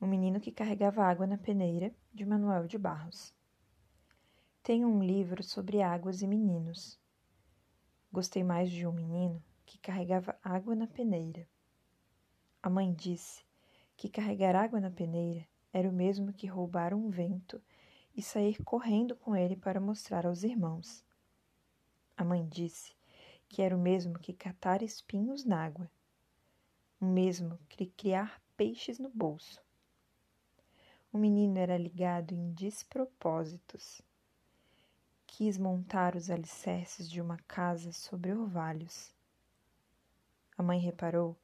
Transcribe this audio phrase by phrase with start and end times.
[0.00, 3.34] O menino que carregava água na peneira, de Manuel de Barros.
[4.62, 6.98] Tenho um livro sobre águas e meninos.
[8.10, 11.46] Gostei mais de um menino que carregava água na peneira.
[12.62, 13.44] A mãe disse
[13.94, 17.60] que carregar água na peneira era o mesmo que roubar um vento
[18.16, 21.04] e sair correndo com ele para mostrar aos irmãos.
[22.16, 22.96] A mãe disse
[23.46, 25.90] que era o mesmo que catar espinhos na água,
[26.98, 29.62] o mesmo que criar peixes no bolso.
[31.12, 34.00] O menino era ligado em despropósitos.
[35.26, 39.12] Quis montar os alicerces de uma casa sobre orvalhos.
[40.56, 41.36] A mãe reparou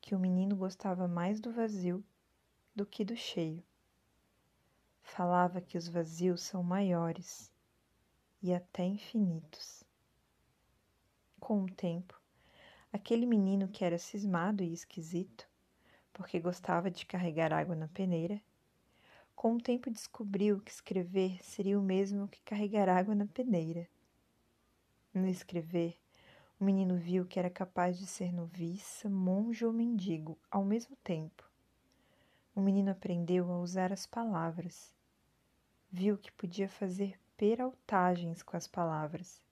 [0.00, 2.02] que o menino gostava mais do vazio
[2.74, 3.62] do que do cheio.
[5.02, 7.52] Falava que os vazios são maiores
[8.42, 9.84] e até infinitos.
[11.38, 12.18] Com o tempo,
[12.90, 15.46] aquele menino que era cismado e esquisito,
[16.14, 18.40] porque gostava de carregar água na peneira,
[19.34, 23.88] com o tempo descobriu que escrever seria o mesmo que carregar água na peneira.
[25.12, 25.98] No escrever,
[26.60, 31.50] o menino viu que era capaz de ser noviça, monge ou mendigo ao mesmo tempo.
[32.54, 34.94] O menino aprendeu a usar as palavras.
[35.90, 39.42] Viu que podia fazer peraltagens com as palavras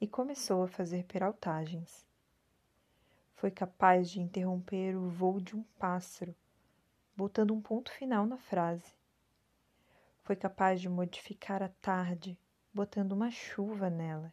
[0.00, 2.06] e começou a fazer peraltagens.
[3.34, 6.34] Foi capaz de interromper o voo de um pássaro,
[7.16, 9.01] botando um ponto final na frase.
[10.24, 12.38] Foi capaz de modificar a tarde,
[12.72, 14.32] botando uma chuva nela.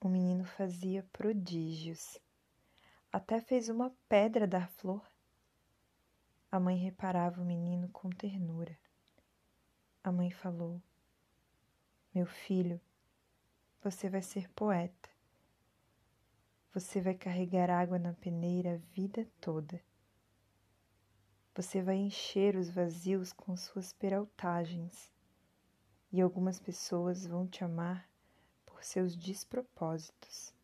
[0.00, 2.18] O menino fazia prodígios.
[3.12, 5.04] Até fez uma pedra dar flor.
[6.50, 8.78] A mãe reparava o menino com ternura.
[10.04, 10.80] A mãe falou:
[12.14, 12.80] Meu filho,
[13.82, 15.10] você vai ser poeta.
[16.72, 19.80] Você vai carregar água na peneira a vida toda.
[21.54, 25.12] Você vai encher os vazios com suas peraltagens,
[26.10, 28.08] e algumas pessoas vão te amar
[28.64, 30.54] por seus despropósitos.